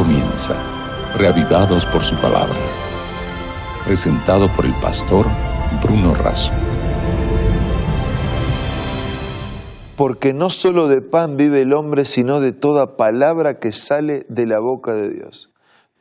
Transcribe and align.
comienza, 0.00 0.56
reavivados 1.18 1.84
por 1.84 2.02
su 2.02 2.16
palabra. 2.16 2.56
Presentado 3.84 4.48
por 4.56 4.64
el 4.64 4.72
pastor 4.80 5.26
Bruno 5.82 6.14
Razo. 6.14 6.54
Porque 9.96 10.32
no 10.32 10.48
solo 10.48 10.88
de 10.88 11.02
pan 11.02 11.36
vive 11.36 11.60
el 11.60 11.74
hombre, 11.74 12.06
sino 12.06 12.40
de 12.40 12.52
toda 12.52 12.96
palabra 12.96 13.58
que 13.58 13.72
sale 13.72 14.24
de 14.30 14.46
la 14.46 14.58
boca 14.58 14.94
de 14.94 15.10
Dios. 15.10 15.50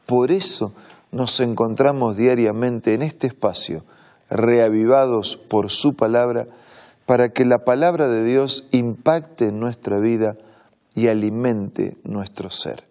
Por 0.05 0.31
eso 0.31 0.71
nos 1.11 1.37
encontramos 1.41 2.15
diariamente 2.15 2.93
en 2.93 3.01
este 3.01 3.27
espacio, 3.27 3.83
reavivados 4.29 5.35
por 5.35 5.71
su 5.71 5.97
palabra, 5.97 6.47
para 7.05 7.33
que 7.33 7.43
la 7.43 7.65
palabra 7.65 8.07
de 8.07 8.23
Dios 8.23 8.69
impacte 8.71 9.47
en 9.47 9.59
nuestra 9.59 9.99
vida 9.99 10.37
y 10.95 11.09
alimente 11.09 11.97
nuestro 12.05 12.49
ser. 12.49 12.88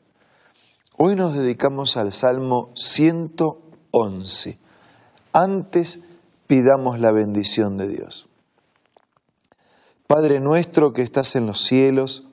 Hoy 1.01 1.15
nos 1.15 1.33
dedicamos 1.33 1.97
al 1.97 2.13
Salmo 2.13 2.73
111. 2.75 4.59
Antes 5.33 6.01
pidamos 6.49 6.99
la 6.99 7.13
bendición 7.13 7.77
de 7.77 7.87
Dios. 7.87 8.29
Padre 10.09 10.41
nuestro 10.41 10.93
que 10.93 11.03
estás 11.03 11.37
en 11.37 11.47
los 11.47 11.61
cielos, 11.61 12.27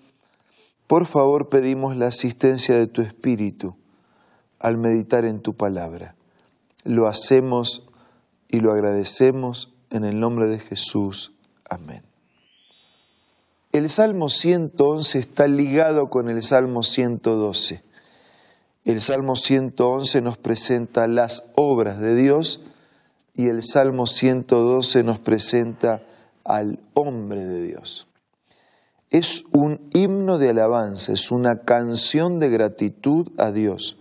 por 0.88 1.06
favor 1.06 1.48
pedimos 1.48 1.96
la 1.96 2.08
asistencia 2.08 2.76
de 2.76 2.88
tu 2.88 3.04
Espíritu 3.04 3.76
al 4.58 4.80
meditar 4.80 5.26
en 5.26 5.44
tu 5.44 5.54
palabra. 5.54 6.16
Lo 6.84 7.06
hacemos 7.06 7.88
y 8.50 8.62
lo 8.62 8.72
agradecemos 8.72 9.76
en 9.92 10.06
el 10.06 10.20
nombre 10.20 10.48
de 10.48 10.58
Jesús. 10.58 11.34
Amén. 11.70 12.02
El 13.72 13.92
Salmo 13.92 14.28
111 14.28 15.20
está 15.20 15.48
ligado 15.48 16.10
con 16.10 16.30
el 16.30 16.42
Salmo 16.42 16.82
112. 16.82 17.85
El 18.86 19.02
Salmo 19.02 19.36
111 19.36 20.22
nos 20.22 20.38
presenta 20.38 21.08
las 21.08 21.52
obras 21.56 22.00
de 22.00 22.14
Dios 22.14 22.64
y 23.34 23.48
el 23.48 23.64
Salmo 23.64 24.06
112 24.06 25.04
nos 25.04 25.18
presenta 25.18 26.04
al 26.44 26.78
hombre 26.94 27.46
de 27.46 27.64
Dios. 27.64 28.08
Es 29.10 29.46
un 29.52 29.90
himno 29.96 30.38
de 30.38 30.50
alabanza, 30.50 31.14
es 31.14 31.32
una 31.32 31.62
canción 31.62 32.38
de 32.38 32.52
gratitud 32.52 33.32
a 33.40 33.52
Dios, 33.52 33.98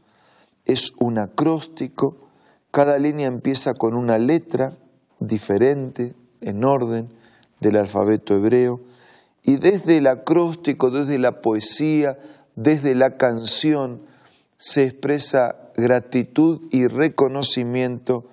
es 0.66 0.92
un 0.98 1.16
acróstico, 1.16 2.18
cada 2.70 2.98
línea 2.98 3.26
empieza 3.26 3.72
con 3.72 3.94
una 3.94 4.18
letra 4.18 4.74
diferente, 5.18 6.14
en 6.42 6.62
orden, 6.62 7.08
del 7.58 7.76
alfabeto 7.76 8.34
hebreo, 8.34 8.82
y 9.42 9.56
desde 9.56 9.96
el 9.96 10.08
acróstico, 10.08 10.90
desde 10.90 11.18
la 11.18 11.40
poesía, 11.40 12.18
desde 12.54 12.94
la 12.94 13.16
canción, 13.16 14.12
se 14.56 14.84
expresa 14.84 15.70
gratitud 15.76 16.68
y 16.70 16.86
reconocimiento 16.86 18.24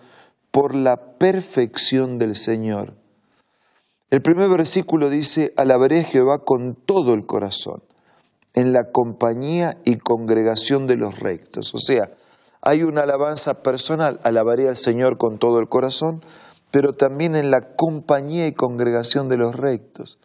por 0.51 0.75
la 0.75 1.17
perfección 1.17 2.17
del 2.17 2.35
Señor. 2.35 2.93
El 4.09 4.21
primer 4.21 4.49
versículo 4.49 5.09
dice, 5.09 5.53
alabaré 5.55 6.01
a 6.01 6.03
Jehová 6.03 6.39
con 6.43 6.75
todo 6.75 7.13
el 7.13 7.25
corazón, 7.25 7.81
en 8.53 8.73
la 8.73 8.91
compañía 8.91 9.77
y 9.85 9.95
congregación 9.95 10.85
de 10.85 10.97
los 10.97 11.19
rectos. 11.19 11.73
O 11.73 11.79
sea, 11.79 12.11
hay 12.61 12.83
una 12.83 13.03
alabanza 13.03 13.63
personal, 13.63 14.19
alabaré 14.23 14.67
al 14.67 14.75
Señor 14.75 15.17
con 15.17 15.39
todo 15.39 15.59
el 15.59 15.69
corazón, 15.69 16.21
pero 16.69 16.93
también 16.93 17.35
en 17.35 17.51
la 17.51 17.73
compañía 17.75 18.47
y 18.47 18.53
congregación 18.53 19.29
de 19.29 19.37
los 19.37 19.55
rectos. 19.55 20.19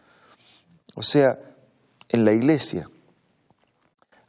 O 0.96 1.02
sea, 1.02 1.38
en 2.08 2.24
la 2.24 2.32
iglesia. 2.32 2.88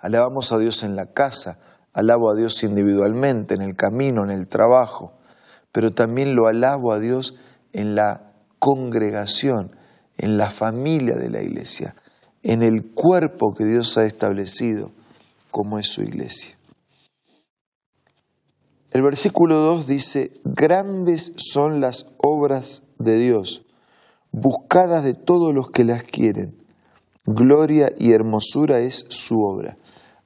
Alabamos 0.07 0.53
a 0.53 0.57
Dios 0.57 0.83
en 0.83 0.95
la 0.95 1.07
casa, 1.07 1.59
alabo 1.91 2.31
a 2.31 2.35
Dios 2.35 2.63
individualmente, 2.63 3.55
en 3.55 3.61
el 3.61 3.75
camino, 3.75 4.23
en 4.23 4.31
el 4.31 4.47
trabajo, 4.47 5.11
pero 5.73 5.91
también 5.91 6.33
lo 6.33 6.47
alabo 6.47 6.93
a 6.93 6.99
Dios 6.99 7.35
en 7.73 7.93
la 7.93 8.31
congregación, 8.57 9.75
en 10.17 10.37
la 10.37 10.49
familia 10.49 11.17
de 11.17 11.29
la 11.29 11.41
iglesia, 11.41 11.93
en 12.41 12.63
el 12.63 12.93
cuerpo 12.93 13.53
que 13.53 13.65
Dios 13.65 13.97
ha 13.97 14.05
establecido 14.05 14.91
como 15.51 15.77
es 15.77 15.87
su 15.87 16.03
iglesia. 16.03 16.55
El 18.91 19.01
versículo 19.01 19.55
2 19.55 19.87
dice, 19.87 20.31
grandes 20.45 21.33
son 21.35 21.81
las 21.81 22.07
obras 22.19 22.83
de 22.97 23.17
Dios, 23.17 23.65
buscadas 24.31 25.03
de 25.03 25.15
todos 25.15 25.53
los 25.53 25.69
que 25.69 25.83
las 25.83 26.03
quieren. 26.03 26.55
Gloria 27.25 27.91
y 27.97 28.13
hermosura 28.13 28.79
es 28.79 29.05
su 29.09 29.41
obra. 29.41 29.75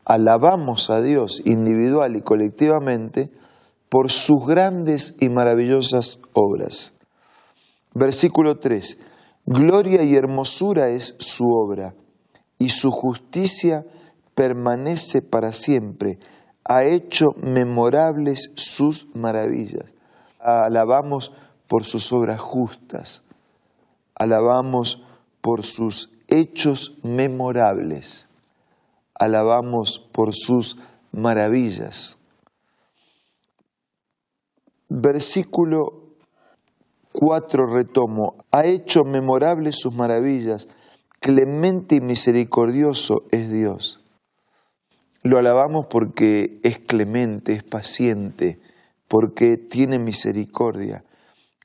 Alabamos 0.05 0.89
a 0.89 1.01
Dios 1.01 1.43
individual 1.45 2.15
y 2.15 2.21
colectivamente 2.21 3.31
por 3.89 4.09
sus 4.09 4.47
grandes 4.47 5.15
y 5.19 5.29
maravillosas 5.29 6.21
obras. 6.33 6.93
Versículo 7.93 8.57
3. 8.57 8.99
Gloria 9.45 10.03
y 10.03 10.15
hermosura 10.15 10.89
es 10.89 11.15
su 11.19 11.51
obra, 11.51 11.93
y 12.57 12.69
su 12.69 12.91
justicia 12.91 13.85
permanece 14.33 15.21
para 15.21 15.51
siempre. 15.51 16.19
Ha 16.63 16.85
hecho 16.85 17.35
memorables 17.41 18.51
sus 18.55 19.13
maravillas. 19.15 19.85
Alabamos 20.39 21.33
por 21.67 21.83
sus 21.83 22.13
obras 22.13 22.39
justas. 22.39 23.23
Alabamos 24.15 25.03
por 25.41 25.63
sus 25.63 26.11
hechos 26.27 26.97
memorables. 27.03 28.27
Alabamos 29.15 29.99
por 30.11 30.33
sus 30.33 30.77
maravillas. 31.11 32.17
Versículo 34.89 36.15
4 37.11 37.67
retomo. 37.67 38.35
Ha 38.51 38.65
hecho 38.65 39.03
memorables 39.03 39.79
sus 39.79 39.93
maravillas. 39.93 40.67
Clemente 41.19 41.95
y 41.95 42.01
misericordioso 42.01 43.25
es 43.31 43.51
Dios. 43.51 44.01
Lo 45.23 45.37
alabamos 45.37 45.85
porque 45.85 46.59
es 46.63 46.79
clemente, 46.79 47.53
es 47.53 47.63
paciente, 47.63 48.59
porque 49.07 49.57
tiene 49.57 49.99
misericordia. 49.99 51.03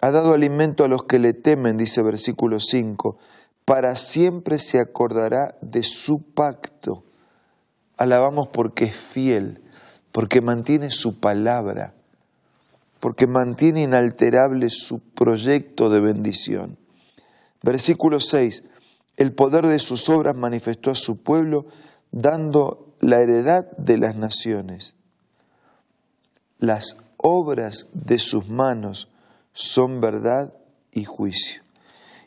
Ha 0.03 0.11
dado 0.11 0.34
alimento 0.34 0.84
a 0.84 0.89
los 0.89 1.05
que 1.05 1.19
le 1.19 1.33
temen, 1.33 1.78
dice 1.78 2.03
versículo 2.03 2.61
5 2.61 3.19
para 3.67 3.97
siempre 3.97 4.59
se 4.59 4.78
acordará 4.78 5.59
de 5.61 5.83
su 5.83 6.23
pacto. 6.23 7.03
Alabamos 7.97 8.49
porque 8.49 8.84
es 8.84 8.97
fiel, 8.97 9.62
porque 10.12 10.41
mantiene 10.41 10.91
su 10.91 11.21
palabra, 11.21 11.95
porque 13.01 13.27
mantiene 13.27 13.83
inalterable 13.83 14.69
su 14.71 15.01
proyecto 15.01 15.91
de 15.91 16.01
bendición. 16.01 16.79
Versículo 17.62 18.21
6. 18.21 18.65
El 19.17 19.33
poder 19.33 19.67
de 19.67 19.79
sus 19.79 20.09
obras 20.09 20.37
manifestó 20.37 20.91
a 20.91 20.95
su 20.95 21.23
pueblo, 21.23 21.67
dando 22.12 22.95
la 23.01 23.21
heredad 23.21 23.71
de 23.79 23.99
las 23.99 24.17
naciones. 24.17 24.95
Las 26.59 26.99
obras 27.17 27.89
de 27.93 28.19
sus 28.19 28.49
manos 28.49 29.09
son 29.53 30.01
verdad 30.01 30.53
y 30.93 31.05
juicio. 31.05 31.63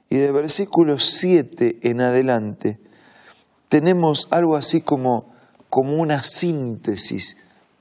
Y 0.10 0.18
de 0.18 0.32
versículo 0.32 0.98
7 0.98 1.80
en 1.84 2.02
adelante 2.02 2.80
tenemos 3.68 4.28
algo 4.32 4.56
así 4.56 4.82
como, 4.82 5.29
como 5.70 6.02
una 6.02 6.24
síntesis 6.24 7.38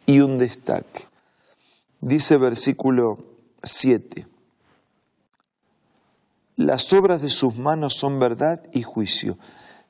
y 0.06 0.20
un 0.20 0.38
destaque. 0.38 1.06
Dice 2.00 2.36
versículo 2.36 3.18
7, 3.62 4.26
las 6.56 6.92
obras 6.92 7.22
de 7.22 7.28
sus 7.28 7.56
manos 7.56 7.94
son 7.94 8.18
verdad 8.18 8.62
y 8.72 8.82
juicio, 8.82 9.38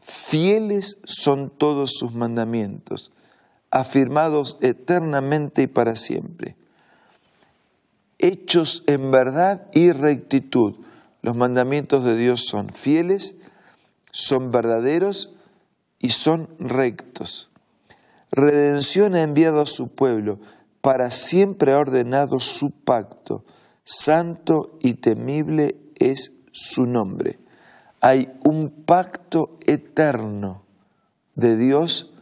fieles 0.01 1.01
son 1.05 1.51
todos 1.51 1.99
sus 1.99 2.15
mandamientos, 2.15 3.11
afirmados 3.71 4.59
eternamente 4.61 5.63
y 5.63 5.67
para 5.67 5.95
siempre, 5.95 6.57
hechos 8.19 8.85
en 8.87 9.11
verdad 9.11 9.67
y 9.73 9.93
rectitud 9.93 10.77
los 11.23 11.37
mandamientos 11.37 12.05
de 12.05 12.17
Dios 12.17 12.47
son 12.47 12.71
fieles, 12.71 13.39
son 14.13 14.51
verdaderos 14.51 15.35
y 15.99 16.11
son 16.11 16.49
rectos. 16.59 17.51
Redención 18.31 19.15
ha 19.15 19.23
enviado 19.23 19.61
a 19.61 19.67
su 19.67 19.95
pueblo, 19.95 20.39
para 20.81 21.11
siempre 21.11 21.73
ha 21.73 21.79
ordenado 21.79 22.41
su 22.41 22.71
pacto. 22.71 23.45
Santo 23.85 24.79
y 24.81 24.95
temible 24.95 25.77
es 25.97 26.37
su 26.53 26.85
nombre. 26.87 27.39
Hay 28.01 28.31
un 28.45 28.71
pacto 28.71 29.59
eterno 29.67 30.63
de 31.35 31.57
Dios 31.57 32.13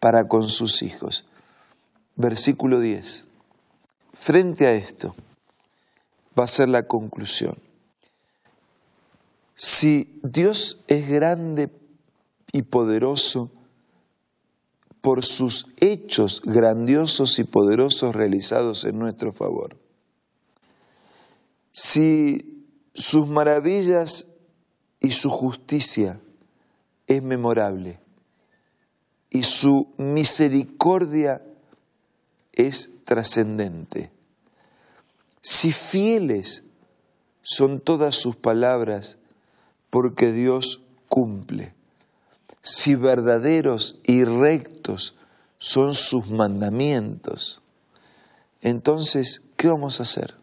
para 0.00 0.28
con 0.28 0.48
sus 0.48 0.82
hijos. 0.82 1.24
Versículo 2.16 2.80
10. 2.80 3.24
Frente 4.14 4.66
a 4.66 4.72
esto 4.72 5.14
va 6.38 6.44
a 6.44 6.48
ser 6.48 6.68
la 6.68 6.86
conclusión. 6.86 7.56
Si 9.54 10.18
Dios 10.22 10.82
es 10.88 11.08
grande 11.08 11.70
y 12.52 12.62
poderoso 12.62 13.50
por 15.02 15.24
sus 15.24 15.66
hechos 15.80 16.40
grandiosos 16.42 17.40
y 17.40 17.44
poderosos 17.44 18.14
realizados 18.14 18.84
en 18.84 18.98
nuestro 19.00 19.32
favor. 19.32 19.76
Si 21.72 22.64
sus 22.94 23.26
maravillas 23.26 24.28
y 25.00 25.10
su 25.10 25.28
justicia 25.28 26.20
es 27.08 27.20
memorable 27.22 27.98
y 29.28 29.42
su 29.42 29.92
misericordia 29.98 31.42
es 32.52 32.92
trascendente, 33.04 34.12
si 35.40 35.72
fieles 35.72 36.62
son 37.42 37.80
todas 37.80 38.14
sus 38.14 38.36
palabras, 38.36 39.18
porque 39.90 40.30
Dios 40.30 40.82
cumple 41.08 41.74
si 42.62 42.94
verdaderos 42.94 43.98
y 44.04 44.24
rectos 44.24 45.16
son 45.58 45.94
sus 45.94 46.30
mandamientos, 46.30 47.62
entonces, 48.60 49.42
¿qué 49.56 49.68
vamos 49.68 49.98
a 49.98 50.04
hacer? 50.04 50.34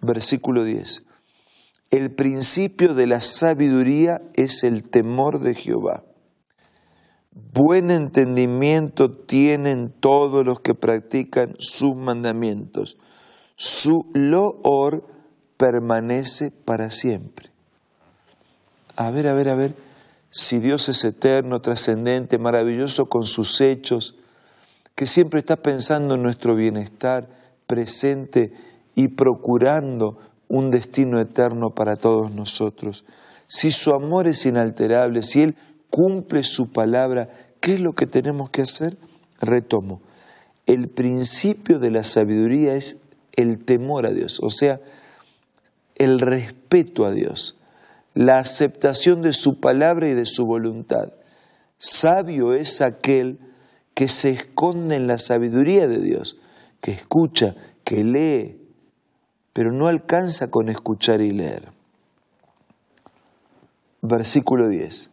Versículo 0.00 0.64
10. 0.64 1.06
El 1.90 2.10
principio 2.14 2.94
de 2.94 3.06
la 3.06 3.20
sabiduría 3.20 4.20
es 4.34 4.62
el 4.62 4.88
temor 4.88 5.40
de 5.40 5.54
Jehová. 5.54 6.04
Buen 7.54 7.90
entendimiento 7.90 9.10
tienen 9.10 9.90
todos 10.00 10.44
los 10.44 10.60
que 10.60 10.74
practican 10.74 11.54
sus 11.58 11.96
mandamientos. 11.96 12.98
Su 13.56 14.06
loor 14.12 15.06
permanece 15.56 16.50
para 16.50 16.90
siempre. 16.90 17.50
A 18.96 19.10
ver, 19.10 19.28
a 19.28 19.34
ver, 19.34 19.48
a 19.48 19.54
ver 19.54 19.91
si 20.34 20.60
Dios 20.60 20.88
es 20.88 21.04
eterno, 21.04 21.60
trascendente, 21.60 22.38
maravilloso 22.38 23.04
con 23.10 23.24
sus 23.24 23.60
hechos, 23.60 24.16
que 24.94 25.04
siempre 25.04 25.40
está 25.40 25.56
pensando 25.56 26.14
en 26.14 26.22
nuestro 26.22 26.56
bienestar 26.56 27.28
presente 27.66 28.50
y 28.94 29.08
procurando 29.08 30.18
un 30.48 30.70
destino 30.70 31.20
eterno 31.20 31.74
para 31.74 31.96
todos 31.96 32.32
nosotros. 32.32 33.04
Si 33.46 33.70
su 33.70 33.92
amor 33.92 34.26
es 34.26 34.46
inalterable, 34.46 35.20
si 35.20 35.42
Él 35.42 35.54
cumple 35.90 36.44
su 36.44 36.72
palabra, 36.72 37.28
¿qué 37.60 37.74
es 37.74 37.80
lo 37.80 37.92
que 37.92 38.06
tenemos 38.06 38.48
que 38.48 38.62
hacer? 38.62 38.96
Retomo. 39.38 40.00
El 40.64 40.88
principio 40.88 41.78
de 41.78 41.90
la 41.90 42.04
sabiduría 42.04 42.74
es 42.74 43.02
el 43.32 43.62
temor 43.62 44.06
a 44.06 44.10
Dios, 44.10 44.40
o 44.42 44.48
sea, 44.48 44.80
el 45.96 46.20
respeto 46.20 47.04
a 47.04 47.12
Dios 47.12 47.58
la 48.14 48.38
aceptación 48.38 49.22
de 49.22 49.32
su 49.32 49.60
palabra 49.60 50.08
y 50.08 50.14
de 50.14 50.26
su 50.26 50.46
voluntad. 50.46 51.12
Sabio 51.78 52.54
es 52.54 52.80
aquel 52.80 53.38
que 53.94 54.08
se 54.08 54.30
esconde 54.30 54.96
en 54.96 55.06
la 55.06 55.18
sabiduría 55.18 55.88
de 55.88 55.98
Dios, 55.98 56.38
que 56.80 56.92
escucha, 56.92 57.54
que 57.84 58.04
lee, 58.04 58.60
pero 59.52 59.72
no 59.72 59.88
alcanza 59.88 60.50
con 60.50 60.68
escuchar 60.68 61.20
y 61.20 61.30
leer. 61.30 61.70
Versículo 64.00 64.68
10. 64.68 65.10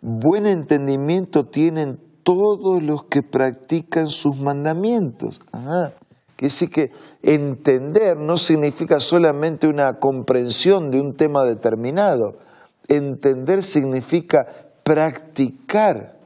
Buen 0.00 0.46
entendimiento 0.46 1.46
tienen 1.46 1.98
todos 2.22 2.82
los 2.82 3.04
que 3.04 3.22
practican 3.22 4.08
sus 4.08 4.36
mandamientos. 4.38 5.40
Ajá. 5.52 5.92
Que 6.38 6.46
decir 6.46 6.70
que 6.70 6.92
entender 7.20 8.16
no 8.16 8.36
significa 8.36 9.00
solamente 9.00 9.66
una 9.66 9.98
comprensión 9.98 10.92
de 10.92 11.00
un 11.00 11.16
tema 11.16 11.42
determinado. 11.42 12.38
Entender 12.86 13.64
significa 13.64 14.46
practicar. 14.84 16.16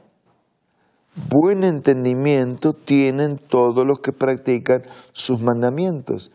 Buen 1.31 1.63
entendimiento 1.63 2.73
tienen 2.73 3.39
todos 3.39 3.87
los 3.87 4.01
que 4.01 4.11
practican 4.11 4.83
sus 5.13 5.41
mandamientos. 5.41 6.31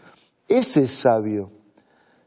Ese 0.48 0.82
es 0.82 0.90
sabio. 0.90 1.52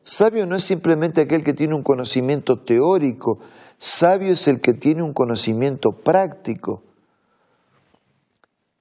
Sabio 0.04 0.48
no 0.48 0.56
es 0.56 0.64
simplemente 0.64 1.20
aquel 1.20 1.44
que 1.44 1.54
tiene 1.54 1.76
un 1.76 1.84
conocimiento 1.84 2.62
teórico, 2.66 3.40
sabio 3.78 4.32
es 4.32 4.48
el 4.48 4.62
que 4.62 4.72
tiene 4.72 5.04
un 5.04 5.12
conocimiento 5.12 5.92
práctico. 5.92 6.82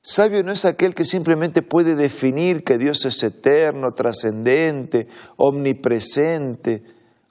Sabio 0.03 0.43
no 0.43 0.53
es 0.53 0.65
aquel 0.65 0.95
que 0.95 1.05
simplemente 1.05 1.61
puede 1.61 1.95
definir 1.95 2.65
que 2.65 2.79
Dios 2.79 3.05
es 3.05 3.23
eterno, 3.23 3.93
trascendente, 3.93 5.09
omnipresente, 5.37 6.83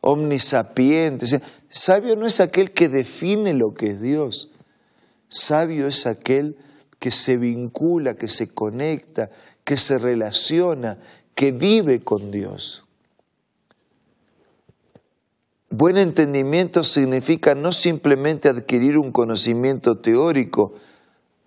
omnisapiente. 0.02 1.26
Sabio 1.70 2.16
no 2.16 2.28
es 2.28 2.40
aquel 2.40 2.72
que 2.72 2.88
define 2.88 3.54
lo 3.54 3.74
que 3.74 3.92
es 3.92 4.02
Dios. 4.02 4.52
Sabio 5.30 5.88
es 5.88 6.06
aquel 6.06 6.58
que 7.00 7.12
se 7.12 7.38
vincula, 7.38 8.16
que 8.16 8.28
se 8.28 8.54
conecta, 8.54 9.32
que 9.64 9.78
se 9.78 9.98
relaciona, 9.98 11.00
que 11.34 11.52
vive 11.52 12.02
con 12.02 12.30
Dios. 12.30 12.86
Buen 15.72 15.98
entendimiento 15.98 16.84
significa 16.84 17.56
no 17.56 17.72
simplemente 17.72 18.50
adquirir 18.50 18.98
un 18.98 19.12
conocimiento 19.12 20.00
teórico 20.00 20.74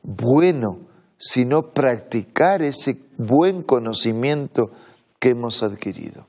bueno, 0.02 0.91
sino 1.22 1.70
practicar 1.72 2.62
ese 2.62 2.98
buen 3.16 3.62
conocimiento 3.62 4.72
que 5.20 5.30
hemos 5.30 5.62
adquirido. 5.62 6.26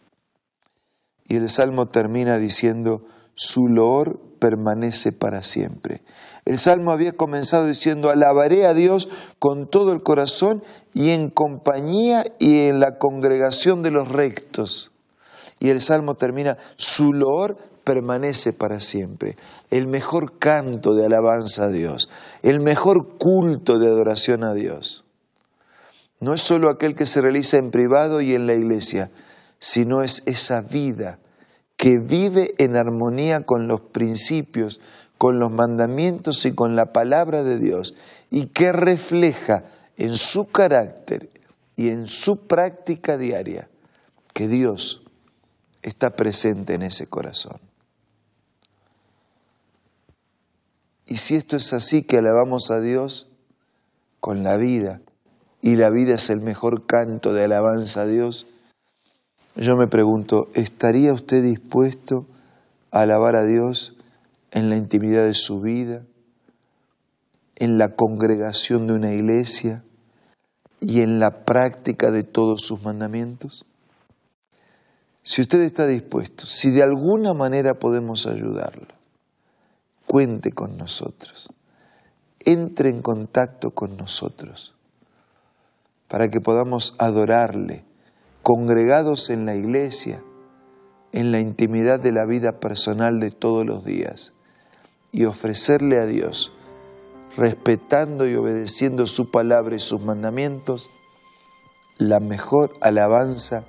Y 1.27 1.37
el 1.37 1.49
Salmo 1.49 1.87
termina 1.87 2.37
diciendo, 2.37 3.01
su 3.33 3.67
loor 3.67 4.19
permanece 4.37 5.11
para 5.11 5.41
siempre. 5.41 6.03
El 6.45 6.59
Salmo 6.59 6.91
había 6.91 7.13
comenzado 7.13 7.65
diciendo, 7.65 8.11
alabaré 8.11 8.67
a 8.67 8.75
Dios 8.75 9.09
con 9.39 9.67
todo 9.67 9.93
el 9.93 10.03
corazón 10.03 10.61
y 10.93 11.09
en 11.09 11.31
compañía 11.31 12.25
y 12.37 12.67
en 12.67 12.79
la 12.79 12.99
congregación 12.99 13.81
de 13.81 13.89
los 13.89 14.09
rectos. 14.09 14.91
Y 15.59 15.69
el 15.69 15.81
Salmo 15.81 16.13
termina, 16.13 16.59
su 16.75 17.13
loor 17.13 17.57
permanece 17.83 18.53
para 18.53 18.79
siempre. 18.79 19.37
El 19.69 19.87
mejor 19.87 20.37
canto 20.39 20.93
de 20.93 21.05
alabanza 21.05 21.65
a 21.65 21.69
Dios, 21.69 22.09
el 22.41 22.59
mejor 22.59 23.17
culto 23.17 23.79
de 23.79 23.87
adoración 23.87 24.43
a 24.43 24.53
Dios. 24.53 25.05
No 26.19 26.33
es 26.33 26.41
solo 26.41 26.69
aquel 26.69 26.95
que 26.95 27.05
se 27.05 27.21
realiza 27.21 27.57
en 27.57 27.71
privado 27.71 28.21
y 28.21 28.33
en 28.33 28.47
la 28.47 28.53
iglesia, 28.53 29.11
sino 29.59 30.03
es 30.03 30.23
esa 30.25 30.61
vida 30.61 31.19
que 31.75 31.97
vive 31.97 32.55
en 32.57 32.77
armonía 32.77 33.45
con 33.45 33.67
los 33.67 33.81
principios, 33.81 34.79
con 35.17 35.39
los 35.39 35.51
mandamientos 35.51 36.45
y 36.45 36.53
con 36.53 36.75
la 36.75 36.93
palabra 36.93 37.43
de 37.43 37.59
Dios 37.59 37.95
y 38.31 38.47
que 38.47 38.71
refleja 38.71 39.65
en 39.97 40.15
su 40.15 40.47
carácter 40.47 41.29
y 41.75 41.89
en 41.89 42.07
su 42.07 42.47
práctica 42.47 43.17
diaria 43.17 43.69
que 44.33 44.47
Dios 44.47 45.03
está 45.81 46.11
presente 46.15 46.73
en 46.73 46.83
ese 46.83 47.07
corazón. 47.07 47.59
Y 51.13 51.17
si 51.17 51.35
esto 51.35 51.57
es 51.57 51.73
así, 51.73 52.01
que 52.01 52.17
alabamos 52.17 52.71
a 52.71 52.79
Dios 52.81 53.29
con 54.19 54.41
la 54.41 54.57
vida, 54.57 54.99
y 55.61 55.75
la 55.75 55.91
vida 55.91 56.15
es 56.15 56.31
el 56.31 56.41
mejor 56.41 56.87
canto 56.87 57.33
de 57.33 57.43
alabanza 57.43 58.01
a 58.01 58.07
Dios, 58.07 58.47
yo 59.55 59.75
me 59.75 59.85
pregunto, 59.85 60.47
¿estaría 60.55 61.13
usted 61.13 61.43
dispuesto 61.43 62.25
a 62.89 63.01
alabar 63.01 63.35
a 63.35 63.45
Dios 63.45 63.95
en 64.49 64.71
la 64.71 64.75
intimidad 64.75 65.23
de 65.23 65.35
su 65.35 65.61
vida, 65.61 66.01
en 67.57 67.77
la 67.77 67.89
congregación 67.89 68.87
de 68.87 68.93
una 68.93 69.13
iglesia 69.13 69.83
y 70.79 71.01
en 71.01 71.19
la 71.19 71.45
práctica 71.45 72.09
de 72.09 72.23
todos 72.23 72.61
sus 72.61 72.83
mandamientos? 72.83 73.67
Si 75.21 75.43
usted 75.43 75.61
está 75.61 75.85
dispuesto, 75.85 76.47
si 76.47 76.71
de 76.71 76.81
alguna 76.81 77.35
manera 77.35 77.75
podemos 77.75 78.25
ayudarlo, 78.25 79.02
cuente 80.13 80.51
con 80.51 80.77
nosotros, 80.77 81.49
entre 82.41 82.89
en 82.89 83.01
contacto 83.01 83.71
con 83.71 83.97
nosotros, 83.97 84.75
para 86.07 86.27
que 86.27 86.39
podamos 86.39 86.93
adorarle, 86.99 87.83
congregados 88.43 89.31
en 89.31 89.47
la 89.47 89.55
iglesia, 89.55 90.21
en 91.13 91.31
la 91.31 91.39
intimidad 91.39 91.99
de 91.99 92.11
la 92.11 92.27
vida 92.27 92.59
personal 92.59 93.19
de 93.19 93.31
todos 93.31 93.65
los 93.65 93.83
días, 93.83 94.33
y 95.11 95.25
ofrecerle 95.25 95.99
a 95.99 96.05
Dios, 96.05 96.53
respetando 97.35 98.27
y 98.27 98.35
obedeciendo 98.35 99.07
su 99.07 99.31
palabra 99.31 99.75
y 99.75 99.79
sus 99.79 99.99
mandamientos, 99.99 100.91
la 101.97 102.19
mejor 102.19 102.69
alabanza 102.81 103.63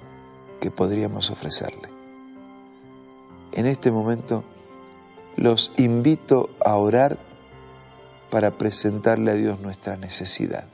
que 0.60 0.70
podríamos 0.70 1.30
ofrecerle. 1.30 1.88
En 3.52 3.64
este 3.64 3.90
momento, 3.90 4.44
los 5.36 5.72
invito 5.76 6.50
a 6.64 6.76
orar 6.76 7.18
para 8.30 8.52
presentarle 8.52 9.30
a 9.30 9.34
Dios 9.34 9.60
nuestra 9.60 9.96
necesidad. 9.96 10.64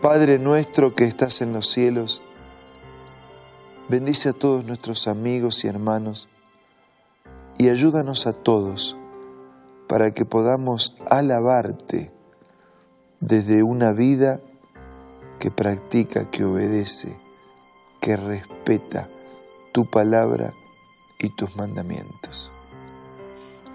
Padre 0.00 0.38
nuestro 0.38 0.94
que 0.94 1.04
estás 1.04 1.42
en 1.42 1.52
los 1.52 1.66
cielos, 1.66 2.22
bendice 3.88 4.30
a 4.30 4.32
todos 4.32 4.64
nuestros 4.64 5.08
amigos 5.08 5.64
y 5.64 5.68
hermanos 5.68 6.30
y 7.58 7.68
ayúdanos 7.68 8.26
a 8.26 8.32
todos 8.32 8.96
para 9.88 10.12
que 10.12 10.24
podamos 10.24 10.96
alabarte 11.10 12.10
desde 13.20 13.62
una 13.62 13.92
vida 13.92 14.40
que 15.38 15.50
practica, 15.50 16.30
que 16.30 16.44
obedece, 16.44 17.14
que 18.00 18.16
respeta 18.16 19.08
tu 19.72 19.84
palabra 19.86 20.52
y 21.18 21.30
tus 21.30 21.56
mandamientos. 21.56 22.50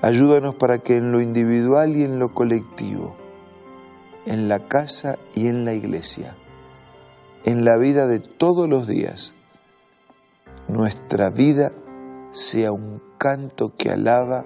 Ayúdanos 0.01 0.55
para 0.55 0.79
que 0.79 0.97
en 0.97 1.11
lo 1.11 1.21
individual 1.21 1.95
y 1.95 2.03
en 2.03 2.19
lo 2.19 2.29
colectivo, 2.29 3.15
en 4.25 4.47
la 4.47 4.67
casa 4.67 5.17
y 5.33 5.47
en 5.47 5.65
la 5.65 5.73
iglesia, 5.73 6.35
en 7.45 7.63
la 7.63 7.77
vida 7.77 8.07
de 8.07 8.19
todos 8.19 8.67
los 8.67 8.87
días, 8.87 9.33
nuestra 10.67 11.29
vida 11.29 11.71
sea 12.31 12.71
un 12.71 13.01
canto 13.17 13.73
que 13.77 13.89
alaba 13.89 14.45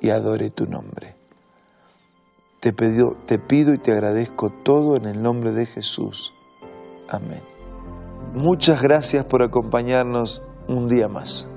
y 0.00 0.10
adore 0.10 0.50
tu 0.50 0.66
nombre. 0.66 1.16
Te, 2.60 2.72
te 2.72 3.38
pido 3.38 3.74
y 3.74 3.78
te 3.78 3.92
agradezco 3.92 4.50
todo 4.50 4.96
en 4.96 5.06
el 5.06 5.22
nombre 5.22 5.52
de 5.52 5.66
Jesús. 5.66 6.32
Amén. 7.08 7.40
Muchas 8.34 8.82
gracias 8.82 9.24
por 9.24 9.42
acompañarnos 9.42 10.42
un 10.68 10.88
día 10.88 11.08
más. 11.08 11.48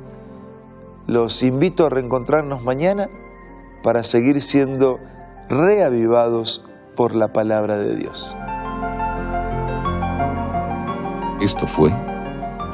Los 1.07 1.41
invito 1.43 1.85
a 1.85 1.89
reencontrarnos 1.89 2.63
mañana 2.63 3.09
para 3.83 4.03
seguir 4.03 4.41
siendo 4.41 4.99
reavivados 5.49 6.65
por 6.95 7.15
la 7.15 7.33
palabra 7.33 7.77
de 7.77 7.95
Dios. 7.95 8.37
Esto 11.41 11.65
fue 11.67 11.91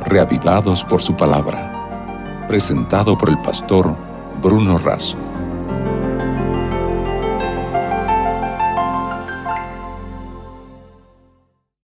Reavivados 0.05 0.83
por 0.83 1.01
su 1.01 1.15
palabra, 1.15 2.45
presentado 2.47 3.17
por 3.17 3.29
el 3.29 3.41
pastor 3.41 3.95
Bruno 4.41 4.77
Razo. 4.77 5.17